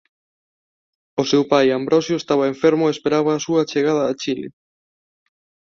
[1.21, 4.47] O seu pai Ambrosio estaba enfermo e esperaba a súa chegada a Chile.